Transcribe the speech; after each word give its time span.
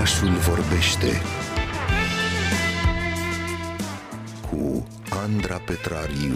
Orașul 0.00 0.28
vorbește 0.28 1.06
cu 4.50 4.86
Andra 5.24 5.60
Petrariu. 5.66 6.34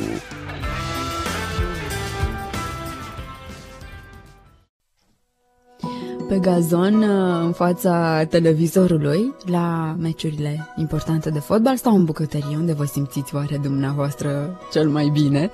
Pe 6.28 6.38
gazon, 6.38 7.02
în 7.42 7.52
fața 7.52 8.24
televizorului, 8.24 9.34
la 9.46 9.96
meciurile 9.98 10.68
importante 10.76 11.30
de 11.30 11.38
fotbal 11.38 11.76
sau 11.76 11.94
în 11.94 12.04
bucătărie, 12.04 12.56
unde 12.56 12.72
vă 12.72 12.84
simțiți 12.84 13.34
oare 13.34 13.56
dumneavoastră 13.62 14.60
cel 14.72 14.88
mai 14.88 15.08
bine. 15.12 15.50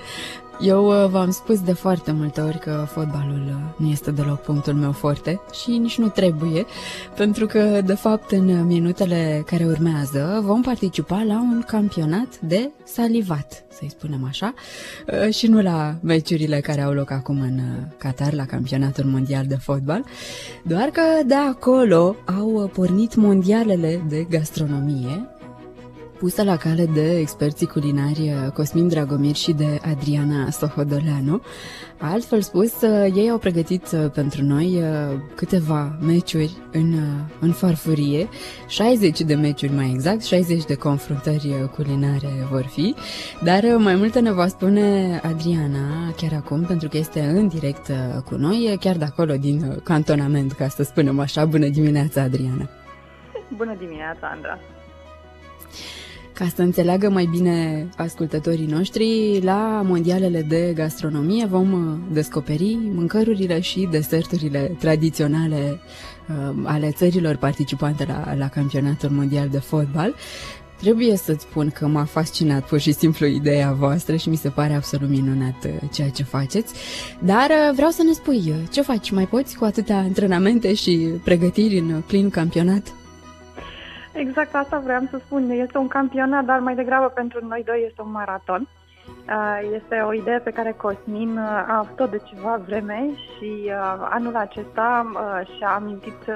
Eu 0.63 0.87
uh, 0.87 1.09
v-am 1.11 1.31
spus 1.31 1.61
de 1.61 1.73
foarte 1.73 2.13
multe 2.13 2.41
ori 2.41 2.59
că 2.59 2.87
fotbalul 2.89 3.43
uh, 3.47 3.55
nu 3.77 3.89
este 3.89 4.11
deloc 4.11 4.41
punctul 4.41 4.75
meu 4.75 4.93
forte 4.93 5.41
și 5.63 5.71
nici 5.71 5.99
nu 5.99 6.09
trebuie, 6.09 6.65
pentru 7.17 7.47
că, 7.47 7.81
de 7.85 7.95
fapt, 7.95 8.31
în 8.31 8.67
minutele 8.67 9.43
care 9.47 9.65
urmează 9.65 10.41
vom 10.45 10.63
participa 10.63 11.23
la 11.23 11.41
un 11.41 11.63
campionat 11.67 12.41
de 12.41 12.71
salivat, 12.85 13.65
să-i 13.69 13.91
spunem 13.91 14.25
așa, 14.29 14.55
uh, 15.25 15.35
și 15.35 15.47
nu 15.47 15.63
la 15.63 15.95
meciurile 16.03 16.61
care 16.61 16.81
au 16.81 16.93
loc 16.93 17.11
acum 17.11 17.41
în 17.41 17.61
Qatar, 17.99 18.33
la 18.33 18.45
campionatul 18.45 19.05
mondial 19.05 19.45
de 19.47 19.57
fotbal, 19.57 20.05
doar 20.63 20.89
că 20.89 21.03
de 21.27 21.35
acolo 21.35 22.17
au 22.39 22.71
pornit 22.75 23.15
mondialele 23.15 24.05
de 24.09 24.27
gastronomie, 24.31 25.29
pusă 26.21 26.43
la 26.43 26.57
cale 26.57 26.87
de 26.87 27.19
experții 27.19 27.67
culinari 27.67 28.21
uh, 28.21 28.51
Cosmin 28.53 28.89
Dragomir 28.89 29.35
și 29.35 29.53
de 29.53 29.81
Adriana 29.91 30.51
Sohodoleanu. 30.51 31.43
Altfel 31.99 32.41
spus, 32.41 32.83
uh, 32.83 33.13
ei 33.15 33.31
au 33.31 33.39
pregătit 33.39 33.87
uh, 33.93 34.11
pentru 34.11 34.43
noi 34.43 34.83
câteva 35.35 35.99
meciuri 36.01 36.57
în, 36.73 36.95
în 37.41 37.53
farfurie, 37.53 38.29
60 38.69 39.21
de 39.21 39.35
meciuri 39.35 39.73
mai 39.73 39.91
exact, 39.95 40.23
60 40.23 40.65
de 40.65 40.75
confruntări 40.75 41.71
culinare 41.75 42.29
vor 42.51 42.65
fi, 42.65 42.95
dar 43.43 43.65
mai 43.79 43.95
multe 43.95 44.21
ne 44.21 44.33
va 44.33 44.47
spune 44.47 45.21
Adriana 45.23 46.13
chiar 46.17 46.33
acum, 46.33 46.63
pentru 46.63 46.89
că 46.89 46.97
este 46.97 47.21
în 47.21 47.49
direct 47.49 47.91
cu 48.25 48.35
noi, 48.35 48.77
chiar 48.81 48.97
de 48.97 49.05
acolo, 49.05 49.35
din 49.35 49.81
cantonament, 49.85 50.53
ca 50.53 50.69
să 50.69 50.83
spunem 50.83 51.21
așa. 51.21 51.45
Bună 51.45 51.69
dimineața, 51.69 52.23
Adriana! 52.23 52.69
Bună 53.57 53.75
dimineața, 53.79 54.31
Andra! 54.35 54.59
Ca 56.41 56.49
să 56.55 56.63
înțeleagă 56.63 57.11
mai 57.11 57.29
bine 57.31 57.89
ascultătorii 57.97 58.67
noștri, 58.67 59.41
la 59.43 59.83
mondialele 59.85 60.43
de 60.43 60.73
gastronomie 60.75 61.47
vom 61.47 61.73
uh, 61.73 61.99
descoperi 62.13 62.79
mâncărurile 62.95 63.61
și 63.61 63.89
deserturile 63.91 64.77
tradiționale 64.79 65.81
uh, 66.29 66.55
ale 66.65 66.91
țărilor 66.91 67.37
participante 67.37 68.05
la, 68.05 68.35
la 68.35 68.49
campionatul 68.49 69.11
mondial 69.11 69.49
de 69.49 69.59
fotbal. 69.59 70.15
Trebuie 70.79 71.17
să-ți 71.17 71.43
spun 71.43 71.71
că 71.71 71.87
m-a 71.87 72.05
fascinat 72.05 72.67
pur 72.67 72.79
și 72.79 72.93
simplu 72.93 73.27
ideea 73.27 73.73
voastră 73.73 74.17
și 74.17 74.29
mi 74.29 74.37
se 74.37 74.49
pare 74.49 74.75
absolut 74.75 75.09
minunat 75.09 75.65
uh, 75.65 75.89
ceea 75.93 76.09
ce 76.09 76.23
faceți. 76.23 76.75
Dar 77.25 77.51
uh, 77.51 77.75
vreau 77.75 77.91
să 77.91 78.03
ne 78.03 78.13
spui, 78.13 78.55
ce 78.71 78.83
faci? 78.83 79.11
Mai 79.11 79.27
poți 79.27 79.57
cu 79.57 79.65
atâtea 79.65 79.97
antrenamente 79.97 80.75
și 80.75 81.11
pregătiri 81.25 81.79
în 81.79 82.03
plin 82.07 82.31
campionat? 82.31 82.95
Exact 84.13 84.55
asta 84.55 84.79
vreau 84.79 85.03
să 85.11 85.19
spun. 85.25 85.51
Este 85.51 85.79
un 85.79 85.89
campionat, 85.89 86.45
dar 86.45 86.59
mai 86.59 86.75
degrabă 86.75 87.07
pentru 87.07 87.47
noi 87.47 87.63
doi 87.67 87.85
este 87.89 88.03
un 88.03 88.11
maraton. 88.11 88.69
Este 89.75 89.97
o 89.99 90.13
idee 90.13 90.39
pe 90.39 90.51
care 90.51 90.73
Cosmin 90.73 91.39
a 91.39 91.79
avut-o 91.79 92.07
de 92.07 92.21
ceva 92.25 92.61
vreme 92.67 93.11
și 93.15 93.73
anul 94.11 94.37
acesta 94.37 95.11
și-a 95.57 95.69
amintit 95.75 96.29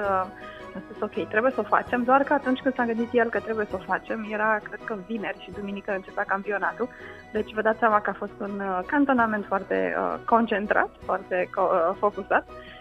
a 0.75 0.81
spus 0.89 1.01
ok, 1.01 1.27
trebuie 1.27 1.51
să 1.51 1.59
o 1.59 1.63
facem, 1.63 2.03
doar 2.03 2.23
că 2.23 2.33
atunci 2.33 2.59
când 2.59 2.75
s-a 2.75 2.85
gândit 2.85 3.09
el 3.11 3.29
că 3.29 3.39
trebuie 3.39 3.65
să 3.69 3.75
o 3.75 3.83
facem, 3.91 4.27
era, 4.31 4.59
cred 4.63 4.79
că 4.83 4.95
vineri 5.07 5.43
și 5.43 5.51
duminică 5.51 5.91
începea 5.91 6.23
campionatul, 6.23 6.89
deci 7.31 7.53
vă 7.53 7.61
dați 7.61 7.79
seama 7.79 8.01
că 8.01 8.09
a 8.09 8.13
fost 8.17 8.39
un 8.39 8.61
cantonament 8.85 9.45
foarte 9.45 9.95
uh, 9.97 10.15
concentrat, 10.25 10.89
foarte 11.05 11.49
uh, 11.57 11.95
focusat 11.99 12.45
Uh, 12.47 12.74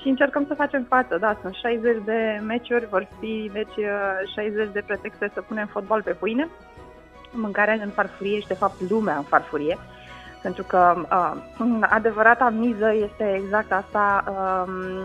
și 0.00 0.08
încercăm 0.08 0.44
să 0.46 0.54
facem 0.54 0.86
față, 0.88 1.16
da, 1.20 1.38
sunt 1.40 1.54
60 1.54 1.96
de 2.04 2.40
meciuri, 2.46 2.86
vor 2.86 3.08
fi 3.20 3.50
deci 3.52 3.74
60 4.34 4.66
uh, 4.66 4.72
de 4.72 4.82
pretexte 4.86 5.30
să 5.34 5.40
punem 5.40 5.66
fotbal 5.66 6.02
pe 6.02 6.12
pâine, 6.12 6.48
mâncarea 7.30 7.78
în 7.82 7.90
farfurie 7.90 8.40
și 8.40 8.46
de 8.46 8.54
fapt 8.54 8.80
lumea 8.88 9.16
în 9.16 9.22
farfurie, 9.22 9.78
pentru 10.42 10.62
că 10.62 10.94
uh, 11.10 11.78
adevărata 11.80 12.48
miză 12.48 12.92
este 12.94 13.40
exact 13.42 13.72
asta, 13.72 14.24
uh, 14.28 15.04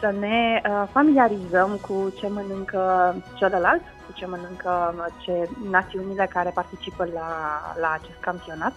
să 0.00 0.14
ne 0.18 0.62
uh, 0.64 0.88
familiarizăm 0.92 1.78
cu 1.80 2.12
ce 2.18 2.28
mănâncă 2.28 3.14
celălalt, 3.34 3.82
cu 4.06 4.12
ce 4.12 4.26
mănâncă 4.26 4.94
uh, 4.96 5.04
ce 5.18 5.48
națiunile 5.70 6.28
care 6.32 6.50
participă 6.54 7.08
la, 7.14 7.60
la 7.80 7.98
acest 8.02 8.20
campionat. 8.20 8.72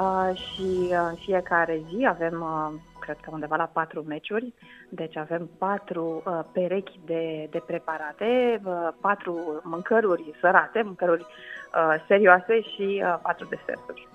Uh, 0.00 0.36
și 0.38 0.94
în 1.08 1.14
fiecare 1.14 1.80
zi 1.88 2.06
avem 2.06 2.40
uh, 2.40 2.80
cred 3.04 3.16
că 3.20 3.30
undeva 3.32 3.56
la 3.56 3.70
patru 3.72 4.02
meciuri, 4.02 4.54
deci 4.88 5.16
avem 5.16 5.50
patru 5.58 6.22
uh, 6.24 6.40
perechi 6.52 7.00
de, 7.04 7.48
de 7.50 7.62
preparate, 7.66 8.60
uh, 8.64 8.88
patru 9.00 9.60
mâncăruri 9.62 10.34
sărate, 10.40 10.82
mâncăruri 10.82 11.22
uh, 11.22 12.04
serioase 12.06 12.60
și 12.60 13.02
uh, 13.04 13.18
patru 13.22 13.46
deserturi. 13.46 14.08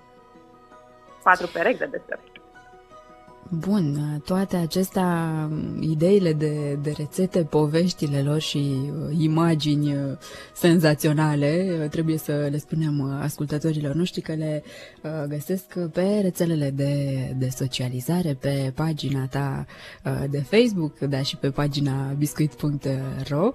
Patru 1.22 1.46
perechi 1.46 1.78
de 1.78 1.86
deserturi. 1.86 2.39
Bun, 3.58 4.20
toate 4.24 4.56
acestea, 4.56 5.48
ideile 5.80 6.32
de, 6.32 6.78
de 6.82 6.94
rețete, 6.96 7.42
poveștile 7.42 8.22
lor 8.22 8.38
și 8.38 8.56
uh, 8.56 9.16
imagini 9.18 9.94
uh, 9.94 10.00
senzaționale, 10.54 11.78
uh, 11.82 11.88
trebuie 11.88 12.18
să 12.18 12.48
le 12.50 12.58
spunem 12.58 13.18
ascultătorilor 13.20 13.94
noștri 13.94 14.20
că 14.20 14.32
le 14.32 14.62
găsesc 15.28 15.78
pe 15.92 16.18
rețelele 16.22 16.70
de, 16.70 17.34
de 17.38 17.48
socializare, 17.48 18.36
pe 18.40 18.72
pagina 18.74 19.26
ta 19.26 19.66
de 20.30 20.38
Facebook, 20.38 20.98
dar 20.98 21.24
și 21.24 21.36
pe 21.36 21.50
pagina 21.50 22.14
biscuit.ro 22.18 23.52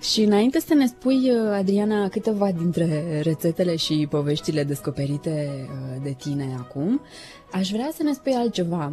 și 0.00 0.20
înainte 0.22 0.60
să 0.60 0.74
ne 0.74 0.86
spui, 0.86 1.30
Adriana, 1.52 2.08
câteva 2.08 2.50
dintre 2.52 3.20
rețetele 3.22 3.76
și 3.76 4.06
poveștile 4.10 4.64
descoperite 4.64 5.68
de 6.02 6.14
tine 6.18 6.56
acum, 6.58 7.00
aș 7.52 7.70
vrea 7.70 7.90
să 7.96 8.02
ne 8.02 8.12
spui 8.12 8.32
altceva 8.32 8.92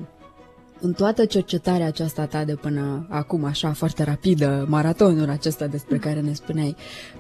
în 0.86 0.94
toată 0.94 1.26
cercetarea 1.26 1.86
aceasta 1.86 2.26
ta 2.26 2.44
de 2.44 2.56
până 2.56 3.06
acum, 3.10 3.46
așa 3.46 3.72
foarte 3.72 4.04
rapidă, 4.04 4.66
maratonul 4.70 5.30
acesta 5.30 5.68
despre 5.68 5.98
care 5.98 6.20
ne 6.20 6.34
spuneai, 6.34 6.76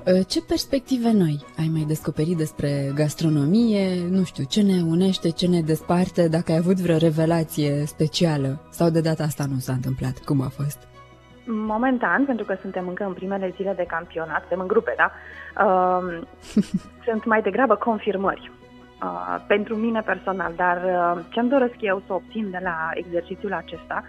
ă, 0.07 0.21
ce 0.21 0.43
perspective 0.43 1.11
noi 1.11 1.45
ai 1.57 1.69
mai 1.73 1.85
descoperit 1.87 2.37
despre 2.37 2.91
gastronomie? 2.95 3.85
Nu 4.09 4.23
știu, 4.23 4.43
ce 4.43 4.61
ne 4.61 4.81
unește, 4.87 5.29
ce 5.29 5.47
ne 5.47 5.61
desparte, 5.61 6.27
dacă 6.27 6.51
ai 6.51 6.57
avut 6.57 6.79
vreo 6.79 6.97
revelație 6.97 7.85
specială 7.85 8.59
sau 8.69 8.89
de 8.89 9.01
data 9.01 9.23
asta 9.23 9.45
nu 9.53 9.59
s-a 9.59 9.73
întâmplat? 9.73 10.17
Cum 10.25 10.41
a 10.41 10.49
fost? 10.49 10.79
Momentan, 11.45 12.25
pentru 12.25 12.45
că 12.45 12.57
suntem 12.61 12.87
încă 12.87 13.03
în 13.03 13.13
primele 13.13 13.53
zile 13.55 13.73
de 13.75 13.85
campionat, 13.87 14.39
suntem 14.39 14.59
în 14.59 14.67
grupe, 14.67 14.93
da? 14.97 15.11
Uh, 15.65 16.21
sunt 17.07 17.25
mai 17.25 17.41
degrabă 17.41 17.75
confirmări 17.75 18.51
uh, 19.03 19.43
pentru 19.47 19.75
mine 19.75 20.01
personal, 20.01 20.53
dar 20.55 20.77
uh, 20.83 21.23
ce-mi 21.29 21.49
doresc 21.49 21.75
eu 21.79 22.01
să 22.05 22.13
obțin 22.13 22.49
de 22.51 22.59
la 22.61 22.89
exercițiul 22.93 23.53
acesta 23.53 24.03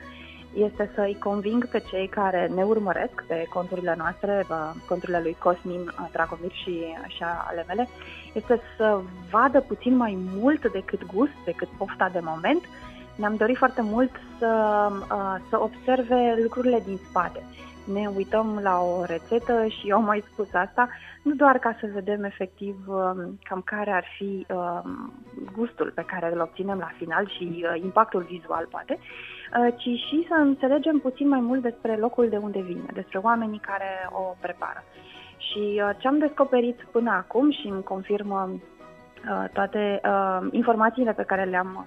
este 0.56 0.90
să-i 0.94 1.16
conving 1.18 1.68
pe 1.68 1.82
cei 1.90 2.08
care 2.08 2.50
ne 2.54 2.62
urmăresc 2.62 3.24
pe 3.26 3.46
conturile 3.52 3.94
noastre, 3.98 4.46
uh, 4.50 4.70
conturile 4.88 5.20
lui 5.20 5.36
Cosmin 5.38 5.80
uh, 5.80 6.08
Dragomir 6.12 6.52
și, 6.52 6.84
și 7.06 7.22
ale 7.48 7.64
mele, 7.68 7.88
este 8.32 8.60
să 8.76 9.00
vadă 9.30 9.60
puțin 9.60 9.96
mai 9.96 10.18
mult 10.34 10.72
decât 10.72 11.06
gust, 11.06 11.32
decât 11.44 11.68
pofta 11.78 12.08
de 12.12 12.20
moment. 12.22 12.62
Ne-am 13.16 13.36
dorit 13.36 13.56
foarte 13.56 13.82
mult 13.82 14.10
să, 14.38 14.86
uh, 14.90 15.34
să 15.50 15.60
observe 15.60 16.38
lucrurile 16.42 16.82
din 16.86 16.98
spate 17.08 17.42
ne 17.92 18.10
uităm 18.16 18.58
la 18.62 18.80
o 18.80 19.04
rețetă 19.04 19.66
și 19.66 19.88
eu 19.88 19.96
am 19.96 20.04
mai 20.04 20.24
spus 20.32 20.54
asta, 20.54 20.88
nu 21.22 21.34
doar 21.34 21.58
ca 21.58 21.76
să 21.80 21.88
vedem 21.92 22.24
efectiv 22.24 22.76
um, 22.86 23.38
cam 23.42 23.62
care 23.64 23.90
ar 23.90 24.04
fi 24.16 24.46
um, 24.50 25.12
gustul 25.56 25.92
pe 25.94 26.04
care 26.06 26.32
îl 26.32 26.40
obținem 26.40 26.78
la 26.78 26.90
final 26.96 27.28
și 27.28 27.64
uh, 27.64 27.82
impactul 27.82 28.22
vizual, 28.22 28.66
poate, 28.70 28.98
uh, 28.98 29.74
ci 29.76 29.82
și 30.08 30.26
să 30.28 30.34
înțelegem 30.34 30.98
puțin 30.98 31.28
mai 31.28 31.40
mult 31.40 31.62
despre 31.62 31.96
locul 31.96 32.28
de 32.28 32.36
unde 32.36 32.60
vine, 32.60 32.86
despre 32.92 33.18
oamenii 33.18 33.58
care 33.58 34.08
o 34.12 34.34
prepară. 34.40 34.84
Și 35.36 35.82
uh, 35.82 35.90
ce 35.98 36.08
am 36.08 36.18
descoperit 36.18 36.86
până 36.90 37.10
acum 37.10 37.50
și 37.50 37.66
îmi 37.66 37.82
confirmă 37.82 38.50
toate 39.52 40.00
informațiile 40.50 41.12
pe 41.12 41.22
care 41.22 41.44
le-am 41.44 41.86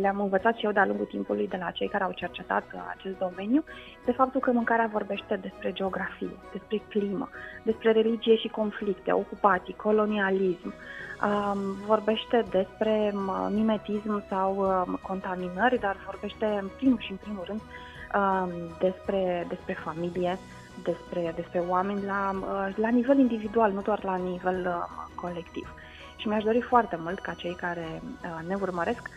le-am 0.00 0.20
învățat 0.20 0.56
și 0.56 0.64
eu 0.64 0.72
de-a 0.72 0.86
lungul 0.86 1.06
timpului 1.06 1.48
de 1.48 1.56
la 1.60 1.70
cei 1.70 1.88
care 1.88 2.04
au 2.04 2.12
cercetat 2.12 2.64
acest 2.96 3.18
domeniu, 3.18 3.64
de 4.04 4.12
faptul 4.12 4.40
că 4.40 4.50
mâncarea 4.50 4.90
vorbește 4.92 5.36
despre 5.36 5.72
geografie, 5.72 6.36
despre 6.52 6.82
climă, 6.88 7.28
despre 7.62 7.92
religie 7.92 8.36
și 8.36 8.48
conflicte, 8.48 9.12
ocupații, 9.12 9.74
colonialism, 9.74 10.74
um, 11.22 11.58
vorbește 11.86 12.44
despre 12.50 13.14
mimetism 13.50 14.24
sau 14.28 14.56
um, 14.56 14.98
contaminări, 15.02 15.80
dar 15.80 15.96
vorbește 16.04 16.44
în 16.60 16.68
primul 16.76 16.98
și 17.00 17.10
în 17.10 17.16
primul 17.16 17.44
rând 17.46 17.60
um, 17.60 18.50
despre, 18.78 19.46
despre 19.48 19.72
familie, 19.84 20.38
despre, 20.82 21.32
despre 21.34 21.62
oameni 21.68 22.04
la, 22.04 22.34
la 22.76 22.88
nivel 22.88 23.18
individual, 23.18 23.72
nu 23.72 23.80
doar 23.80 24.04
la 24.04 24.16
nivel 24.16 24.88
colectiv. 25.14 25.74
Și 26.16 26.28
mi-aș 26.28 26.42
dori 26.42 26.60
foarte 26.60 26.98
mult 27.00 27.18
ca 27.18 27.32
cei 27.32 27.54
care 27.54 28.02
ne 28.46 28.54
urmăresc 28.60 29.08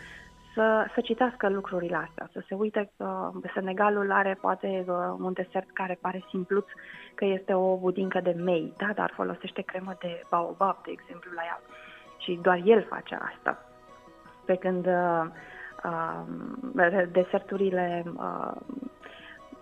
să, 0.54 0.86
să 0.94 1.00
citească 1.00 1.48
lucrurile 1.48 1.96
astea, 1.96 2.28
să 2.32 2.42
se 2.48 2.54
uite 2.54 2.90
că 2.96 3.30
Senegalul 3.54 4.12
are 4.12 4.38
poate 4.40 4.84
un 5.18 5.32
desert 5.32 5.70
care 5.70 5.98
pare 6.00 6.24
simpluț, 6.28 6.66
că 7.14 7.24
este 7.24 7.54
o 7.54 7.76
budincă 7.76 8.20
de 8.20 8.34
mei, 8.38 8.72
da, 8.76 8.92
dar 8.94 9.12
folosește 9.14 9.62
cremă 9.62 9.96
de 10.00 10.22
baobab, 10.30 10.76
de 10.84 10.90
exemplu, 10.90 11.30
la 11.34 11.42
ea. 11.42 11.60
Și 12.18 12.38
doar 12.42 12.60
el 12.64 12.86
face 12.88 13.14
asta. 13.14 13.64
Pe 14.44 14.54
când 14.54 14.86
uh, 14.86 15.24
uh, 15.84 17.02
deserturile, 17.12 18.04
uh, 18.16 18.52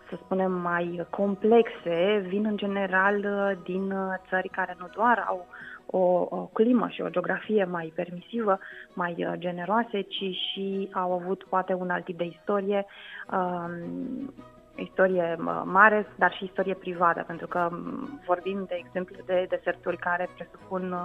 să 0.09 0.19
spunem, 0.25 0.53
mai 0.53 1.07
complexe, 1.11 2.25
vin 2.27 2.45
în 2.45 2.57
general 2.57 3.17
uh, 3.17 3.59
din 3.65 3.91
uh, 3.91 4.15
țări 4.29 4.49
care 4.49 4.77
nu 4.79 4.89
doar 4.95 5.25
au 5.29 5.47
o, 5.91 6.27
o 6.31 6.51
climă 6.53 6.89
și 6.89 7.01
o 7.01 7.09
geografie 7.09 7.65
mai 7.65 7.93
permisivă, 7.95 8.59
mai 8.93 9.15
uh, 9.19 9.33
generoase, 9.37 10.01
ci 10.01 10.35
și 10.51 10.89
au 10.93 11.13
avut 11.13 11.45
poate 11.45 11.73
un 11.73 11.91
alt 11.91 12.05
tip 12.05 12.19
de 12.19 12.25
istorie, 12.25 12.87
um, 13.33 14.35
istorie 14.77 15.37
uh, 15.39 15.63
mare, 15.65 16.07
dar 16.17 16.33
și 16.33 16.45
istorie 16.45 16.75
privată, 16.75 17.25
pentru 17.27 17.47
că 17.47 17.69
um, 17.73 18.21
vorbim, 18.27 18.65
de 18.69 18.83
exemplu, 18.85 19.17
de 19.27 19.47
deserturi 19.49 19.97
care 19.97 20.29
presupun 20.35 20.93
uh, 20.93 21.05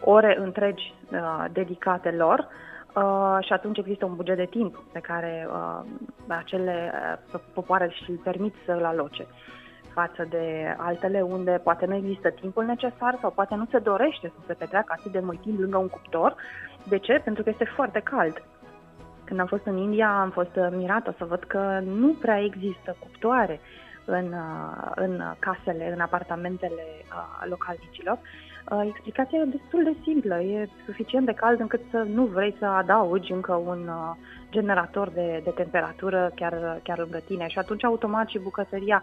ore 0.00 0.36
întregi 0.38 0.94
uh, 1.10 1.44
dedicate 1.52 2.10
lor 2.10 2.48
uh, 2.94 3.38
și 3.40 3.52
atunci 3.52 3.78
există 3.78 4.04
un 4.04 4.14
buget 4.14 4.36
de 4.36 4.44
timp 4.44 4.84
pe 4.92 5.00
care 5.00 5.48
uh, 5.50 5.84
acele 6.26 6.92
uh, 7.32 7.40
popoare 7.54 7.88
și-l 7.88 8.20
permit 8.24 8.54
să-l 8.66 8.84
aloce. 8.84 9.22
Uh, 9.22 9.56
față 9.98 10.22
de 10.30 10.74
altele 10.76 11.20
unde 11.20 11.60
poate 11.62 11.86
nu 11.86 11.94
există 11.94 12.28
timpul 12.30 12.64
necesar 12.64 13.18
sau 13.20 13.30
poate 13.30 13.54
nu 13.54 13.66
se 13.70 13.78
dorește 13.78 14.26
să 14.34 14.40
se 14.46 14.52
petreacă 14.52 14.94
atât 14.96 15.12
de 15.12 15.20
mult 15.20 15.40
timp 15.40 15.58
lângă 15.60 15.78
un 15.78 15.88
cuptor. 15.88 16.34
De 16.88 16.98
ce? 16.98 17.14
Pentru 17.24 17.42
că 17.42 17.48
este 17.50 17.72
foarte 17.76 18.00
cald. 18.00 18.36
Când 19.24 19.40
am 19.40 19.46
fost 19.46 19.66
în 19.66 19.76
India 19.76 20.08
am 20.20 20.30
fost 20.30 20.54
mirată 20.70 21.14
să 21.18 21.24
văd 21.24 21.42
că 21.44 21.80
nu 21.84 22.10
prea 22.20 22.40
există 22.48 22.96
cuptoare 22.98 23.60
în, 24.04 24.34
în 24.94 25.22
casele, 25.38 25.92
în 25.92 26.00
apartamentele 26.00 26.84
localnicilor. 27.48 28.18
Explicația 28.88 29.38
e 29.38 29.56
destul 29.58 29.82
de 29.84 29.96
simplă, 30.02 30.40
e 30.40 30.68
suficient 30.84 31.26
de 31.26 31.32
cald 31.32 31.60
încât 31.60 31.80
să 31.90 32.06
nu 32.14 32.24
vrei 32.24 32.56
să 32.58 32.64
adaugi 32.64 33.32
încă 33.32 33.54
un 33.54 33.90
generator 34.50 35.08
de, 35.08 35.40
de 35.44 35.50
temperatură 35.50 36.32
chiar, 36.34 36.80
chiar 36.82 36.98
lângă 36.98 37.20
tine 37.26 37.46
și 37.48 37.58
atunci 37.58 37.84
automat 37.84 38.28
și 38.28 38.38
bucătăria 38.38 39.02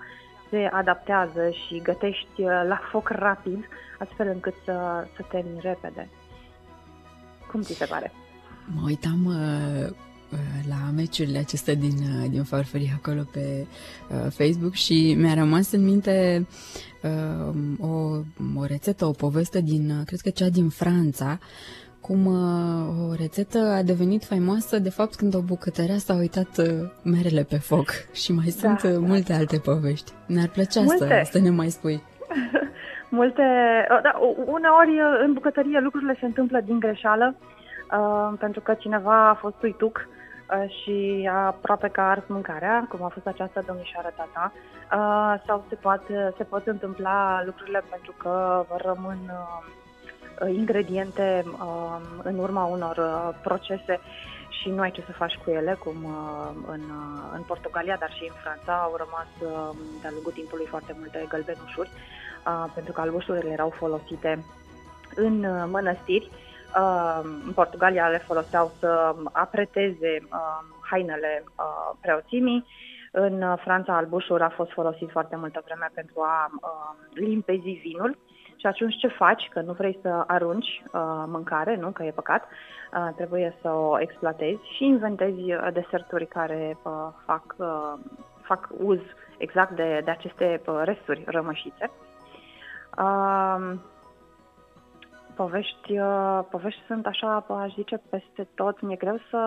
se 0.49 0.69
adaptează 0.71 1.49
și 1.49 1.81
gătești 1.83 2.41
uh, 2.41 2.63
la 2.67 2.79
foc 2.91 3.09
rapid, 3.09 3.65
astfel 3.99 4.27
încât 4.27 4.53
să, 4.65 5.07
să 5.15 5.25
termini 5.29 5.59
repede. 5.61 6.09
Cum 7.51 7.61
ți 7.61 7.73
se 7.73 7.85
pare? 7.85 8.11
Mă 8.65 8.81
uitam 8.85 9.25
uh, 9.25 9.89
uh, 10.31 10.39
la 10.69 10.91
meciurile 10.95 11.37
acestea 11.37 11.75
din, 11.75 11.97
uh, 11.97 12.29
din 12.29 12.43
farfurii 12.43 12.93
acolo 12.95 13.21
pe 13.31 13.67
uh, 14.09 14.31
Facebook 14.31 14.73
și 14.73 15.15
mi-a 15.17 15.33
rămas 15.33 15.71
în 15.71 15.83
minte 15.83 16.47
uh, 17.01 17.55
o, 17.79 18.21
o 18.55 18.65
rețetă, 18.65 19.05
o 19.05 19.11
poveste 19.11 19.61
din, 19.61 19.89
uh, 19.89 20.05
cred 20.05 20.19
că 20.19 20.29
cea 20.29 20.49
din 20.49 20.69
Franța, 20.69 21.39
uh, 21.41 21.92
cum 22.07 22.25
uh, 22.25 23.09
o 23.09 23.13
rețetă 23.23 23.59
a 23.79 23.81
devenit 23.91 24.23
faimoasă 24.25 24.79
de 24.79 24.89
fapt 24.89 25.15
când 25.15 25.35
o 25.35 25.41
bucătărea 25.41 25.97
s-a 25.97 26.15
uitat 26.23 26.51
uh, 26.57 26.67
merele 27.03 27.43
pe 27.43 27.59
foc 27.69 27.87
și 28.21 28.29
mai 28.39 28.49
da, 28.51 28.57
sunt 28.61 28.79
uh, 28.83 28.99
da. 28.99 29.07
multe 29.11 29.33
alte 29.33 29.57
povești. 29.69 30.11
Ne-ar 30.25 30.49
plăcea 30.55 30.81
multe. 30.81 31.21
să, 31.23 31.31
să 31.31 31.39
ne 31.39 31.49
mai 31.49 31.69
spui. 31.69 32.03
multe, 33.19 33.45
uh, 33.91 33.99
da, 34.03 34.13
uneori 34.45 34.93
uh, 35.01 35.21
în 35.25 35.33
bucătărie 35.33 35.79
lucrurile 35.79 36.15
se 36.19 36.25
întâmplă 36.25 36.59
din 36.59 36.79
greșeală, 36.79 37.35
uh, 37.35 38.33
pentru 38.39 38.61
că 38.61 38.73
cineva 38.73 39.29
a 39.29 39.33
fost 39.33 39.63
uituc 39.63 39.95
uh, 40.07 40.69
și 40.77 41.29
a 41.31 41.45
aproape 41.45 41.87
că 41.87 42.01
a 42.01 42.09
ars 42.09 42.23
mâncarea, 42.27 42.85
cum 42.89 43.03
a 43.03 43.07
fost 43.07 43.27
această 43.27 43.63
domnișoară 43.67 44.13
tata, 44.15 44.53
uh, 44.53 45.43
sau 45.47 45.65
se, 45.69 45.75
poate, 45.75 46.33
se 46.37 46.43
pot 46.43 46.67
întâmpla 46.67 47.43
lucrurile 47.45 47.83
pentru 47.89 48.13
că 48.17 48.65
rămân 48.77 49.19
uh, 49.25 49.81
Uh, 49.82 49.82
ingrediente 50.47 51.43
um, 51.45 52.01
în 52.23 52.37
urma 52.37 52.63
unor 52.65 52.97
uh, 52.97 53.35
procese 53.41 53.99
și 54.49 54.69
nu 54.69 54.81
ai 54.81 54.91
ce 54.91 55.01
să 55.05 55.11
faci 55.11 55.35
cu 55.43 55.49
ele, 55.49 55.73
cum 55.73 56.03
uh, 56.03 56.49
în, 56.67 56.81
în 57.33 57.41
Portugalia, 57.41 57.97
dar 57.99 58.11
și 58.13 58.23
în 58.23 58.35
Franța. 58.41 58.81
Au 58.81 58.95
rămas 58.95 59.27
um, 59.41 59.77
de-a 60.01 60.09
lungul 60.13 60.31
timpului 60.31 60.65
foarte 60.65 60.95
multe 60.97 61.25
gălbenușuri, 61.29 61.89
pentru 62.73 62.93
că 62.93 63.01
albușurile 63.01 63.49
erau 63.49 63.69
folosite 63.69 64.45
în 65.15 65.45
mănăstiri. 65.69 66.29
În 67.45 67.51
Portugalia 67.55 68.07
le 68.07 68.17
foloseau 68.17 68.71
să 68.79 69.15
apreteze 69.31 70.17
um, 70.21 70.65
hainele 70.81 71.43
preoțimii, 72.01 72.65
în 73.11 73.55
Franța 73.63 73.95
albușul 73.95 74.41
a 74.41 74.49
fost 74.49 74.71
folosit 74.71 75.09
foarte 75.11 75.35
multă 75.35 75.61
vreme 75.65 75.89
pentru 75.93 76.21
a 76.21 76.51
limpezi 77.13 77.69
vinul 77.69 78.17
și 78.63 78.69
atunci 78.69 78.97
ce 78.97 79.07
faci? 79.07 79.49
Că 79.49 79.61
nu 79.61 79.73
vrei 79.73 79.99
să 80.01 80.23
arunci 80.27 80.83
uh, 80.85 81.23
mâncare, 81.27 81.75
nu? 81.75 81.89
Că 81.89 82.03
e 82.03 82.11
păcat. 82.11 82.43
Uh, 82.43 83.09
trebuie 83.15 83.55
să 83.61 83.69
o 83.69 83.99
exploatezi 83.99 84.61
și 84.75 84.85
inventezi 84.85 85.53
uh, 85.53 85.67
deserturi 85.73 86.25
care 86.25 86.77
uh, 86.83 87.07
fac, 87.25 87.43
uh, 87.57 87.93
fac 88.41 88.69
uz 88.77 88.99
exact 89.37 89.71
de, 89.71 90.01
de 90.03 90.11
aceste 90.11 90.61
uh, 90.65 90.81
resturi 90.83 91.23
rămășițe. 91.25 91.91
Uh, 92.97 93.73
povești, 95.35 95.99
uh, 95.99 96.39
povești 96.49 96.81
sunt 96.87 97.05
așa, 97.05 97.45
aș 97.47 97.73
zice, 97.73 98.01
peste 98.09 98.47
tot. 98.55 98.81
Mi-e 98.81 98.95
greu 98.95 99.17
să, 99.29 99.41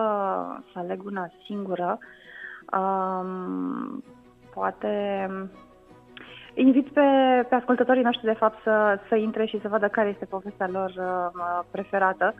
să 0.73 0.79
aleg 0.79 1.05
una 1.05 1.31
singură. 1.45 1.97
Um, 2.77 4.03
poate 4.53 5.29
invit 6.57 6.87
pe, 6.87 7.01
pe 7.49 7.55
ascultătorii 7.55 8.03
noștri, 8.03 8.25
de 8.25 8.35
fapt, 8.37 8.61
să, 8.63 8.99
să 9.07 9.15
intre 9.15 9.45
și 9.45 9.61
să 9.61 9.67
vadă 9.67 9.87
care 9.87 10.09
este 10.09 10.25
povestea 10.25 10.69
lor 10.71 10.93
uh, 10.97 11.63
preferată. 11.71 12.33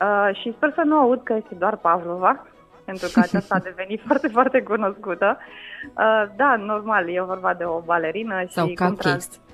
Uh, 0.00 0.36
și 0.40 0.52
sper 0.56 0.72
să 0.74 0.82
nu 0.84 0.98
aud 0.98 1.22
că 1.22 1.34
este 1.34 1.54
doar 1.54 1.76
Pavlova, 1.76 2.46
pentru 2.84 3.08
că 3.12 3.20
aceasta 3.20 3.54
a 3.54 3.58
devenit 3.58 4.00
foarte, 4.08 4.28
foarte 4.28 4.62
cunoscută. 4.62 5.38
Uh, 5.84 6.24
da, 6.36 6.56
normal, 6.56 7.08
e 7.08 7.22
vorba 7.22 7.54
de 7.54 7.64
o 7.64 7.80
balerină. 7.80 8.44
Sau 8.48 8.66
și 8.66 8.74
cupcakes. 8.74 9.26
Cum 9.26 9.48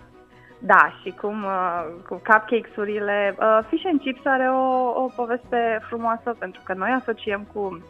da, 0.58 0.92
și 1.02 1.10
cum 1.10 1.44
uh, 1.44 1.86
cu 2.08 2.14
cupcakes-urile. 2.14 3.36
Uh, 3.38 3.58
Fish 3.68 3.86
and 3.86 4.00
Chips 4.00 4.24
are 4.24 4.48
o, 4.48 5.02
o 5.02 5.10
poveste 5.16 5.80
frumoasă, 5.88 6.36
pentru 6.38 6.60
că 6.64 6.74
noi 6.74 6.96
asociem 7.00 7.46
cu 7.52 7.82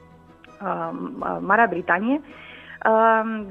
uh, 0.63 0.91
Marea 1.41 1.67
Britanie 1.67 2.21
uh, 2.23 2.46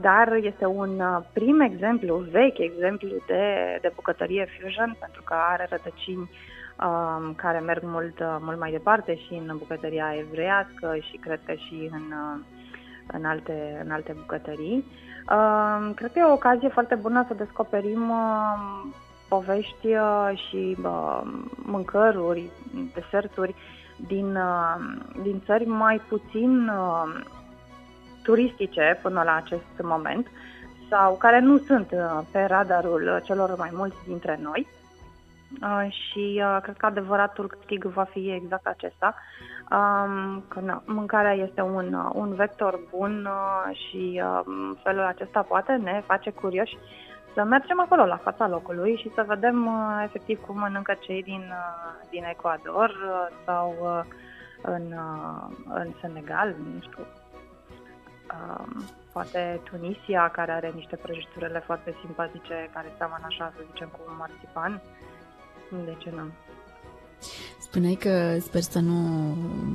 dar 0.01 0.33
este 0.41 0.65
un 0.65 0.99
uh, 0.99 1.17
prim 1.33 1.59
exemplu, 1.59 2.15
vechi 2.15 2.57
exemplu 2.57 3.09
de, 3.27 3.77
de 3.81 3.91
bucătărie 3.95 4.47
fusion, 4.59 4.95
pentru 4.99 5.21
că 5.23 5.33
are 5.51 5.67
rădăcini 5.69 6.29
um, 6.79 7.33
care 7.33 7.59
merg 7.59 7.81
mult, 7.83 8.19
uh, 8.19 8.37
mult 8.39 8.59
mai 8.59 8.71
departe 8.71 9.15
și 9.15 9.33
în 9.47 9.57
bucătăria 9.57 10.13
evreiască 10.17 10.95
și 10.99 11.17
cred 11.17 11.39
că 11.45 11.53
și 11.53 11.89
în, 11.91 12.03
uh, 12.11 12.39
în, 13.11 13.25
alte, 13.25 13.81
în 13.83 13.91
alte 13.91 14.15
bucătării. 14.19 14.85
Um, 15.29 15.93
cred 15.93 16.11
că 16.11 16.19
e 16.19 16.23
o 16.23 16.31
ocazie 16.31 16.69
foarte 16.69 16.95
bună 16.95 17.25
să 17.27 17.33
descoperim 17.33 18.09
um, 18.09 18.93
povești 19.29 19.87
și 20.47 20.77
mâncăruri, 21.55 22.49
deserturi 22.93 23.55
din, 24.07 24.37
din 25.21 25.41
țări 25.45 25.65
mai 25.65 26.01
puțin 26.07 26.71
turistice 28.25 28.99
până 29.01 29.21
la 29.23 29.35
acest 29.35 29.81
moment 29.81 30.27
sau 30.89 31.15
care 31.15 31.39
nu 31.39 31.57
sunt 31.57 31.91
uh, 31.91 32.19
pe 32.31 32.43
radarul 32.43 33.21
celor 33.23 33.55
mai 33.57 33.69
mulți 33.73 33.97
dintre 34.07 34.39
noi. 34.41 34.67
Uh, 35.61 35.87
și 35.89 36.41
uh, 36.43 36.57
cred 36.61 36.77
că 36.77 36.85
adevăratul 36.85 37.47
câștig 37.47 37.85
va 37.85 38.03
fi 38.03 38.31
exact 38.31 38.67
acesta, 38.67 39.15
um, 39.71 40.43
că 40.47 40.59
na, 40.59 40.83
mâncarea 40.85 41.33
este 41.33 41.61
un, 41.61 41.97
un 42.13 42.33
vector 42.33 42.79
bun 42.89 43.29
și 43.71 44.21
um, 44.23 44.77
felul 44.83 45.03
acesta 45.03 45.41
poate 45.41 45.73
ne 45.73 46.03
face 46.05 46.29
curioși 46.29 46.77
să 47.33 47.43
mergem 47.43 47.81
acolo 47.81 48.05
la 48.05 48.17
fața 48.17 48.47
locului 48.47 48.97
și 48.97 49.11
să 49.15 49.23
vedem 49.27 49.69
efectiv 50.03 50.39
cum 50.45 50.59
mănâncă 50.59 50.97
cei 50.99 51.23
din, 51.23 51.53
din 52.09 52.23
Ecuador 52.29 52.91
sau 53.45 53.75
în, 54.61 54.93
în 55.73 55.87
Senegal, 56.01 56.55
nu 56.73 56.81
știu, 56.81 57.05
Um, 57.05 57.24
poate 59.11 59.61
Tunisia, 59.69 60.29
care 60.29 60.51
are 60.51 60.71
niște 60.75 60.95
prăjiturile 60.95 61.59
foarte 61.65 61.95
simpatice, 62.01 62.69
care 62.73 62.93
seamănă 62.97 63.25
așa, 63.27 63.53
să 63.55 63.63
zicem, 63.71 63.87
cu 63.91 63.99
un 64.07 64.15
marțipan. 64.17 64.81
De 65.85 65.95
ce 65.97 66.09
nu? 66.15 66.25
Spuneai 67.59 67.93
că 67.93 68.37
sper 68.39 68.61
să 68.61 68.79
nu 68.79 68.97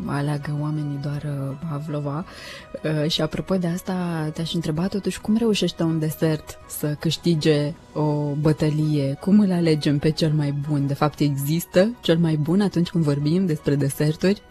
aleagă 0.08 0.50
oamenii 0.60 0.98
doar 1.02 1.22
uh, 1.22 1.56
Pavlova 1.70 2.24
uh, 2.24 3.10
și 3.10 3.22
apropo 3.22 3.54
de 3.54 3.66
asta 3.66 3.94
te-aș 4.34 4.54
întreba 4.54 4.86
totuși 4.86 5.20
cum 5.20 5.36
reușește 5.36 5.82
un 5.82 5.98
desert 5.98 6.58
să 6.66 6.94
câștige 7.00 7.72
o 7.94 8.32
bătălie? 8.40 9.16
Cum 9.20 9.40
îl 9.40 9.52
alegem 9.52 9.98
pe 9.98 10.10
cel 10.10 10.32
mai 10.32 10.54
bun? 10.68 10.86
De 10.86 10.94
fapt 10.94 11.18
există 11.18 11.90
cel 12.00 12.16
mai 12.16 12.34
bun 12.34 12.60
atunci 12.60 12.90
când 12.90 13.04
vorbim 13.04 13.46
despre 13.46 13.74
deserturi? 13.74 14.42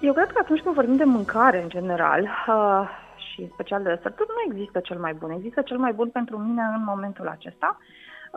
Eu 0.00 0.12
cred 0.12 0.32
că 0.32 0.38
atunci 0.42 0.60
când 0.60 0.74
vorbim 0.74 0.96
de 0.96 1.04
mâncare 1.04 1.62
în 1.62 1.68
general 1.68 2.22
uh, 2.22 3.00
și 3.32 3.40
în 3.40 3.48
special 3.52 3.82
de 3.82 3.94
deserturi, 3.94 4.28
nu 4.28 4.52
există 4.52 4.80
cel 4.80 4.98
mai 4.98 5.14
bun. 5.14 5.30
Există 5.30 5.62
cel 5.62 5.78
mai 5.78 5.92
bun 5.92 6.08
pentru 6.08 6.38
mine 6.38 6.62
în 6.76 6.84
momentul 6.84 7.28
acesta. 7.28 7.78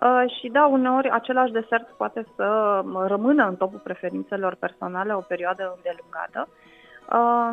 Uh, 0.01 0.23
și 0.39 0.47
da, 0.47 0.65
uneori 0.65 1.09
același 1.09 1.51
desert 1.51 1.87
poate 1.87 2.25
să 2.35 2.81
rămână 3.07 3.47
în 3.47 3.55
topul 3.55 3.79
preferințelor 3.79 4.55
personale 4.55 5.13
o 5.13 5.19
perioadă 5.19 5.75
îndelungată, 5.75 6.47
uh, 6.47 7.51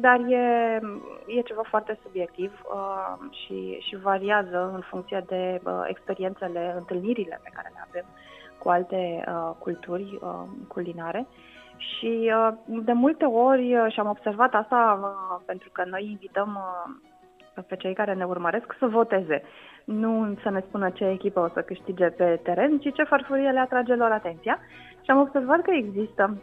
dar 0.00 0.18
e, 0.20 0.80
e 1.26 1.40
ceva 1.40 1.62
foarte 1.68 1.98
subiectiv 2.02 2.52
uh, 2.64 3.30
și, 3.30 3.78
și 3.80 3.96
variază 3.96 4.70
în 4.74 4.80
funcție 4.80 5.24
de 5.26 5.60
uh, 5.64 5.80
experiențele, 5.84 6.74
întâlnirile 6.76 7.40
pe 7.42 7.50
care 7.54 7.70
le 7.74 7.84
avem 7.88 8.04
cu 8.58 8.68
alte 8.68 9.24
uh, 9.28 9.50
culturi 9.58 10.18
uh, 10.20 10.42
culinare. 10.68 11.26
Și 11.78 12.32
uh, 12.34 12.54
de 12.84 12.92
multe 12.92 13.24
ori, 13.24 13.76
uh, 13.76 13.92
și 13.92 14.00
am 14.00 14.08
observat 14.08 14.54
asta 14.54 14.98
uh, 15.02 15.42
pentru 15.46 15.70
că 15.72 15.84
noi 15.90 16.06
invităm 16.10 16.58
pe 17.68 17.76
cei 17.76 17.94
care 17.94 18.14
ne 18.14 18.24
urmăresc 18.24 18.76
să 18.78 18.86
voteze. 18.86 19.42
Nu 19.84 20.36
să 20.42 20.50
ne 20.50 20.60
spună 20.60 20.90
ce 20.90 21.04
echipă 21.04 21.40
o 21.40 21.48
să 21.48 21.60
câștige 21.60 22.06
pe 22.06 22.40
teren, 22.42 22.78
ci 22.78 22.94
ce 22.94 23.02
farfurie 23.02 23.50
le 23.50 23.58
atrage 23.58 23.94
lor 23.94 24.10
atenția. 24.10 24.58
Și 25.02 25.10
am 25.10 25.18
observat 25.18 25.62
că 25.62 25.70
există 25.70 26.42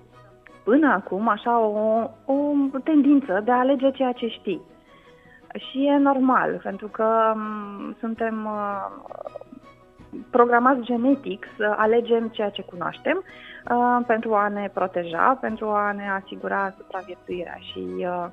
până 0.64 0.92
acum 0.92 1.28
așa 1.28 1.60
o, 1.60 2.10
o 2.26 2.52
tendință 2.84 3.42
de 3.44 3.52
a 3.52 3.58
alege 3.60 3.92
ceea 3.92 4.12
ce 4.12 4.28
știi. 4.28 4.62
Și 5.58 5.86
e 5.86 5.98
normal, 5.98 6.60
pentru 6.64 6.88
că 6.88 7.34
m- 7.36 8.00
suntem 8.00 8.48
programați 10.30 10.82
genetic 10.82 11.46
să 11.58 11.74
alegem 11.78 12.28
ceea 12.28 12.50
ce 12.50 12.62
cunoaștem 12.62 13.24
uh, 13.24 14.04
pentru 14.08 14.34
a 14.34 14.48
ne 14.48 14.70
proteja, 14.74 15.38
pentru 15.42 15.66
a 15.68 15.92
ne 15.92 16.10
asigura 16.10 16.74
supraviețuirea 16.78 17.58
și 17.72 17.86
uh, 17.98 18.26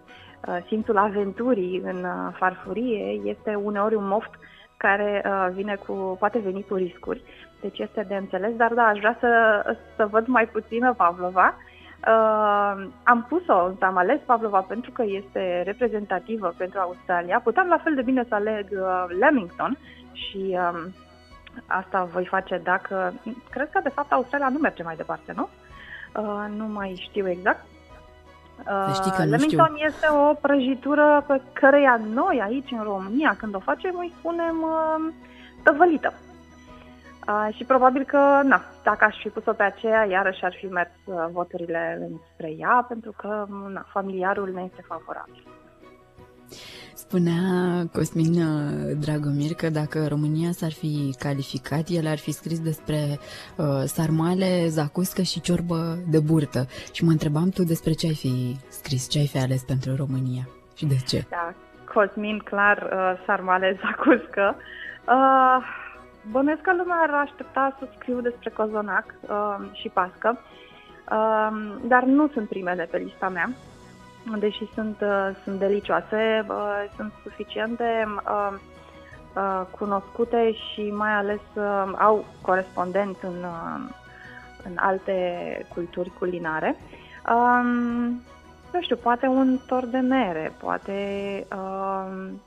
uh, 0.48 0.56
simțul 0.66 0.96
aventurii 0.96 1.82
în 1.84 1.96
uh, 2.04 2.34
farfurie 2.38 3.20
este 3.24 3.54
uneori 3.54 3.94
un 3.94 4.06
moft 4.06 4.30
care 4.76 5.22
uh, 5.24 5.48
vine 5.52 5.74
cu, 5.86 6.16
poate 6.18 6.38
veni 6.38 6.64
cu 6.68 6.74
riscuri, 6.74 7.22
deci 7.60 7.78
este 7.78 8.04
de 8.08 8.14
înțeles, 8.14 8.56
dar 8.56 8.72
da, 8.72 8.82
aș 8.82 8.98
vrea 8.98 9.16
să, 9.20 9.62
să 9.96 10.06
văd 10.06 10.26
mai 10.26 10.46
puțină 10.46 10.94
Pavlova. 10.94 11.54
Uh, 12.06 12.88
am 13.02 13.26
pus-o, 13.28 13.70
am 13.80 13.96
ales 13.96 14.20
Pavlova 14.26 14.60
pentru 14.60 14.90
că 14.90 15.02
este 15.06 15.62
reprezentativă 15.64 16.54
pentru 16.56 16.78
Australia. 16.80 17.40
Puteam 17.40 17.68
la 17.68 17.78
fel 17.78 17.94
de 17.94 18.02
bine 18.02 18.24
să 18.28 18.34
aleg 18.34 18.66
uh, 18.70 19.04
Lamington 19.20 19.78
și 20.12 20.58
uh, 20.58 20.84
Asta 21.66 22.04
voi 22.04 22.26
face 22.26 22.60
dacă... 22.64 23.14
Cred 23.50 23.70
că, 23.70 23.80
de 23.82 23.88
fapt, 23.88 24.12
Australia 24.12 24.48
nu 24.48 24.58
merge 24.58 24.82
mai 24.82 24.96
departe, 24.96 25.32
nu? 25.36 25.48
Uh, 26.16 26.44
nu 26.56 26.64
mai 26.64 26.94
știu 27.08 27.28
exact. 27.28 27.64
Uh, 28.66 28.94
știi 28.94 29.10
că 29.10 29.24
nu 29.24 29.30
Lemington 29.30 29.74
știu. 29.74 29.86
este 29.86 30.06
o 30.10 30.34
prăjitură 30.34 31.24
pe 31.26 31.40
căreia 31.52 32.00
noi 32.14 32.40
aici 32.44 32.70
în 32.70 32.82
România, 32.82 33.36
când 33.38 33.54
o 33.54 33.58
facem, 33.58 33.94
îi 33.98 34.14
spunem 34.18 34.62
uh, 34.62 35.12
tăvălită. 35.62 36.12
Uh, 37.28 37.54
și 37.54 37.64
probabil 37.64 38.04
că, 38.04 38.40
na, 38.42 38.62
dacă 38.82 39.04
aș 39.04 39.16
fi 39.16 39.28
pus-o 39.28 39.52
pe 39.52 39.62
aceea, 39.62 40.04
iarăși 40.04 40.44
ar 40.44 40.54
fi 40.58 40.66
mers 40.66 40.90
uh, 41.04 41.26
voturile 41.32 42.10
spre 42.32 42.52
ea, 42.58 42.84
pentru 42.88 43.12
că, 43.16 43.46
na, 43.68 43.86
familiarul 43.92 44.50
ne 44.54 44.62
este 44.62 44.84
favorabil. 44.86 45.46
Spunea 47.12 47.86
Cosmin 47.92 48.34
uh, 48.42 48.96
Dragomir 49.04 49.52
că 49.56 49.68
dacă 49.70 49.98
România 50.08 50.50
s-ar 50.50 50.72
fi 50.72 51.14
calificat, 51.18 51.84
el 51.88 52.06
ar 52.06 52.18
fi 52.18 52.32
scris 52.32 52.60
despre 52.60 53.00
uh, 53.56 53.82
sarmale, 53.84 54.66
zacuscă 54.68 55.22
și 55.22 55.40
ciorbă 55.40 55.78
de 56.10 56.20
burtă. 56.20 56.62
Și 56.92 57.04
mă 57.04 57.10
întrebam 57.10 57.48
tu 57.48 57.62
despre 57.62 57.92
ce 57.92 58.06
ai 58.06 58.14
fi 58.14 58.56
scris, 58.68 59.08
ce 59.08 59.18
ai 59.18 59.26
fi 59.26 59.38
ales 59.38 59.62
pentru 59.62 59.96
România 59.96 60.44
și 60.76 60.86
de 60.86 60.98
ce. 61.06 61.26
Da, 61.30 61.54
Cosmin, 61.94 62.38
clar, 62.38 62.78
uh, 62.92 63.22
sarmale, 63.26 63.78
zacuscă. 63.84 64.56
Uh, 65.08 65.58
bănuiesc 66.30 66.60
că 66.60 66.72
lumea 66.74 66.98
ar 67.06 67.14
aștepta 67.26 67.76
să 67.78 67.88
scriu 67.96 68.20
despre 68.20 68.50
cozonac 68.50 69.06
uh, 69.20 69.56
și 69.72 69.88
pască, 69.88 70.38
uh, 70.38 71.50
dar 71.88 72.02
nu 72.02 72.28
sunt 72.28 72.48
primele 72.48 72.88
pe 72.90 72.96
lista 72.96 73.28
mea 73.28 73.50
deși 74.38 74.68
sunt, 74.74 75.00
uh, 75.00 75.30
sunt 75.44 75.58
delicioase, 75.58 76.46
uh, 76.48 76.84
sunt 76.96 77.12
suficient 77.22 77.76
de 77.76 78.04
uh, 78.06 78.56
cunoscute 79.70 80.52
și 80.52 80.90
mai 80.90 81.10
ales 81.10 81.40
au 81.98 82.24
corespondent 82.40 83.16
în, 83.22 83.44
în 84.64 84.72
alte 84.76 85.66
culturi 85.74 86.12
culinare. 86.18 86.76
Um, 87.28 87.66
nu 88.72 88.80
știu, 88.80 88.96
poate 88.96 89.26
un 89.26 89.58
tor 89.66 89.86
de 89.86 89.98
mere, 89.98 90.52
poate, 90.60 90.96
um, 91.56 92.40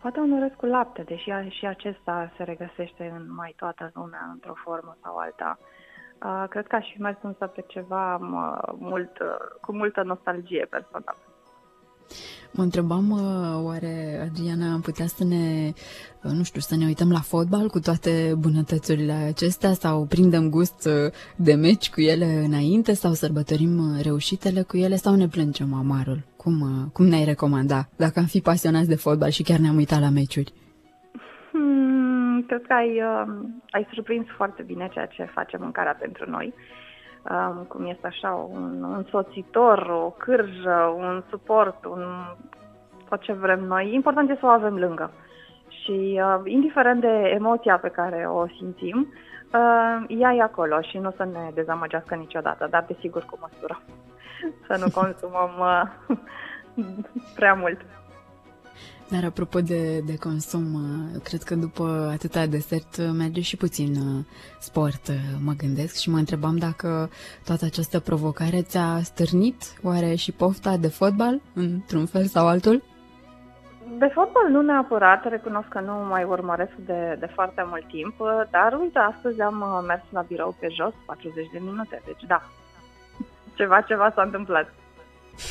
poate 0.00 0.20
un 0.20 0.32
orez 0.32 0.50
cu 0.56 0.66
lapte, 0.66 1.02
deși 1.02 1.30
și 1.48 1.66
acesta 1.66 2.32
se 2.36 2.42
regăsește 2.42 3.12
în 3.16 3.34
mai 3.34 3.54
toată 3.56 3.90
lumea 3.94 4.28
într-o 4.32 4.54
formă 4.64 4.96
sau 5.02 5.16
alta. 5.16 5.58
Uh, 5.60 5.66
cred 6.48 6.66
că 6.66 6.76
aș 6.76 6.86
fi 6.94 7.00
mers 7.00 7.16
însă 7.22 7.46
pe 7.46 7.64
ceva 7.66 8.16
mult, 8.78 9.12
cu 9.60 9.72
multă 9.72 10.02
nostalgie 10.02 10.66
personală. 10.70 11.16
Mă 12.50 12.62
întrebam, 12.62 13.10
oare, 13.64 14.20
Adriana, 14.30 14.72
am 14.72 14.80
putea 14.80 15.06
să 15.06 15.24
ne, 15.24 15.72
nu 16.22 16.42
știu, 16.42 16.60
să 16.60 16.76
ne 16.76 16.84
uităm 16.84 17.10
la 17.10 17.20
fotbal 17.20 17.68
cu 17.68 17.80
toate 17.80 18.34
bunătățurile 18.38 19.12
acestea 19.12 19.72
sau 19.72 20.04
prindem 20.04 20.50
gust 20.50 20.88
de 21.36 21.54
meci 21.54 21.90
cu 21.90 22.00
ele 22.00 22.42
înainte 22.44 22.92
sau 22.92 23.12
sărbătorim 23.12 24.00
reușitele 24.02 24.62
cu 24.62 24.76
ele 24.76 24.96
sau 24.96 25.14
ne 25.14 25.28
plângem 25.28 25.74
amarul? 25.74 26.24
Cum, 26.36 26.88
cum 26.92 27.06
ne-ai 27.06 27.24
recomanda 27.24 27.88
dacă 27.96 28.18
am 28.18 28.24
fi 28.24 28.40
pasionați 28.40 28.88
de 28.88 28.94
fotbal 28.94 29.30
și 29.30 29.42
chiar 29.42 29.58
ne-am 29.58 29.76
uitat 29.76 30.00
la 30.00 30.08
meciuri? 30.08 30.52
Hmm, 31.52 31.87
cred 32.48 32.66
că 32.66 32.72
ai, 32.72 33.02
uh, 33.02 33.26
ai 33.70 33.88
surprins 33.92 34.26
foarte 34.36 34.62
bine 34.62 34.88
ceea 34.92 35.06
ce 35.06 35.24
face 35.24 35.56
mâncarea 35.56 35.96
pentru 36.00 36.30
noi. 36.30 36.54
Uh, 37.30 37.66
cum 37.68 37.86
este 37.86 38.06
așa 38.06 38.30
un 38.30 38.94
însoțitor, 38.96 39.78
o 39.78 40.10
cârjă, 40.10 40.94
un 40.96 41.22
suport, 41.30 41.84
un 41.84 42.02
tot 43.08 43.20
ce 43.20 43.32
vrem 43.32 43.64
noi. 43.64 43.94
Important 43.94 44.28
este 44.28 44.40
să 44.40 44.46
o 44.46 44.48
avem 44.48 44.76
lângă. 44.76 45.10
Și 45.68 46.20
uh, 46.22 46.40
indiferent 46.44 47.00
de 47.00 47.32
emoția 47.34 47.78
pe 47.78 47.88
care 47.88 48.26
o 48.28 48.46
simțim, 48.46 49.12
uh, 49.52 50.04
ea 50.08 50.32
e 50.34 50.42
acolo 50.42 50.80
și 50.80 50.98
nu 50.98 51.10
să 51.16 51.24
ne 51.24 51.50
dezamăgească 51.54 52.14
niciodată, 52.14 52.66
dar 52.70 52.84
desigur 52.88 53.24
cu 53.24 53.38
măsură. 53.40 53.80
să 54.66 54.76
nu 54.80 55.00
consumăm 55.00 55.50
uh, 55.58 56.16
prea 57.38 57.54
mult. 57.54 57.80
Dar 59.10 59.24
apropo 59.24 59.60
de, 59.60 60.00
de 60.00 60.16
consum, 60.18 60.66
cred 61.22 61.42
că 61.42 61.54
după 61.54 62.10
atâta 62.12 62.46
desert 62.46 63.12
merge 63.12 63.40
și 63.40 63.56
puțin 63.56 63.94
uh, 63.96 64.24
sport, 64.58 65.08
uh, 65.08 65.14
mă 65.44 65.52
gândesc, 65.56 65.96
și 65.96 66.10
mă 66.10 66.16
întrebam 66.16 66.56
dacă 66.56 67.10
toată 67.44 67.64
această 67.64 68.00
provocare 68.00 68.62
ți-a 68.62 69.00
stârnit 69.02 69.62
oare 69.82 70.14
și 70.14 70.32
pofta 70.32 70.76
de 70.76 70.88
fotbal, 70.88 71.40
într-un 71.54 72.06
fel 72.06 72.24
sau 72.24 72.46
altul? 72.46 72.82
De 73.98 74.06
fotbal 74.06 74.48
nu 74.50 74.62
neapărat, 74.62 75.28
recunosc 75.28 75.68
că 75.68 75.80
nu 75.80 75.92
mai 75.92 76.24
urmăresc 76.24 76.72
de, 76.76 77.16
de 77.20 77.26
foarte 77.26 77.66
mult 77.68 77.86
timp, 77.86 78.14
dar 78.50 78.78
uite, 78.80 78.98
astăzi 78.98 79.40
am 79.40 79.60
uh, 79.60 79.84
mers 79.86 80.02
la 80.10 80.20
birou 80.20 80.56
pe 80.60 80.68
jos 80.70 80.92
40 81.06 81.48
de 81.52 81.58
minute, 81.58 82.02
deci 82.04 82.22
da, 82.26 82.42
ceva, 83.54 83.80
ceva 83.80 84.12
s-a 84.14 84.22
întâmplat. 84.22 84.74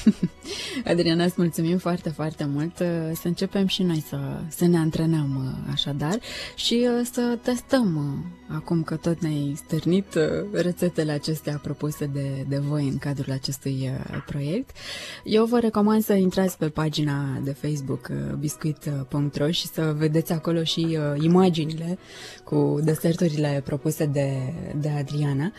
Adriana, 0.85 1.23
îți 1.23 1.35
mulțumim 1.37 1.77
foarte, 1.77 2.09
foarte 2.09 2.45
mult. 2.45 2.75
Să 3.13 3.27
începem 3.27 3.67
și 3.67 3.83
noi 3.83 4.03
să, 4.07 4.17
să 4.47 4.65
ne 4.65 4.77
antrenăm 4.77 5.57
așadar 5.71 6.19
și 6.55 6.87
să 7.11 7.37
testăm, 7.41 8.25
acum 8.47 8.83
că 8.83 8.95
tot 8.95 9.21
ne-ai 9.21 9.53
stârnit, 9.55 10.05
rețetele 10.51 11.11
acestea 11.11 11.59
propuse 11.63 12.05
de, 12.05 12.45
de 12.47 12.57
voi 12.57 12.87
în 12.87 12.97
cadrul 12.97 13.33
acestui 13.33 13.91
proiect. 14.25 14.75
Eu 15.23 15.45
vă 15.45 15.59
recomand 15.59 16.03
să 16.03 16.13
intrați 16.13 16.57
pe 16.57 16.69
pagina 16.69 17.39
de 17.43 17.51
Facebook 17.51 18.09
biscuit.ro 18.39 19.51
și 19.51 19.67
să 19.67 19.93
vedeți 19.97 20.31
acolo 20.31 20.63
și 20.63 20.97
imaginile 21.19 21.97
cu 22.43 22.79
deserturile 22.83 23.61
propuse 23.65 24.05
de, 24.05 24.53
de 24.75 24.89
Adriana. 24.89 25.51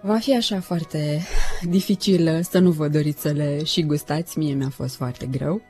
Va 0.00 0.18
fi 0.18 0.36
așa 0.36 0.60
foarte 0.60 1.26
dificil 1.62 2.42
să 2.42 2.58
nu 2.58 2.70
vă 2.70 2.88
doriți 2.88 3.20
să 3.20 3.28
le 3.28 3.64
și 3.64 3.82
gustați. 3.82 4.38
Mie 4.38 4.54
mi-a 4.54 4.70
fost 4.70 4.96
foarte 4.96 5.26
greu. 5.26 5.62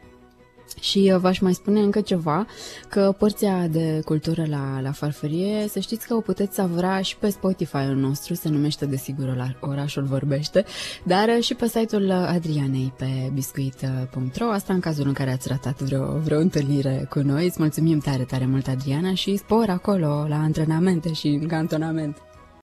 Și 0.81 1.11
uh, 1.15 1.21
v-aș 1.21 1.39
mai 1.39 1.53
spune 1.53 1.81
încă 1.81 2.01
ceva, 2.01 2.47
că 2.89 3.15
porția 3.19 3.67
de 3.67 4.01
cultură 4.05 4.45
la, 4.49 4.81
la 4.81 4.93
farfurie, 4.93 5.69
să 5.69 5.79
știți 5.79 6.07
că 6.07 6.15
o 6.15 6.21
puteți 6.21 6.55
savura 6.55 7.01
și 7.01 7.17
pe 7.17 7.29
Spotify-ul 7.29 7.95
nostru, 7.95 8.35
se 8.35 8.49
numește 8.49 8.87
desigur 8.87 9.57
Orașul 9.61 10.03
Vorbește, 10.03 10.65
dar 11.05 11.29
uh, 11.29 11.43
și 11.43 11.55
pe 11.55 11.69
site-ul 11.69 12.11
Adrianei 12.11 12.93
pe 12.99 13.31
biscuit.ro, 13.35 14.51
asta 14.51 14.73
în 14.73 14.81
cazul 14.81 15.07
în 15.07 15.13
care 15.13 15.31
ați 15.31 15.49
ratat 15.49 15.81
vreo, 15.81 16.19
vreo 16.19 16.39
întâlnire 16.39 17.07
cu 17.11 17.19
noi. 17.19 17.47
Îți 17.47 17.57
mulțumim 17.59 17.99
tare, 17.99 18.23
tare 18.23 18.47
mult, 18.47 18.69
Adriana, 18.69 19.15
și 19.15 19.37
spor 19.37 19.69
acolo 19.69 20.27
la 20.29 20.37
antrenamente 20.37 21.13
și 21.13 21.27
în 21.27 21.47
cantonament. 21.47 22.28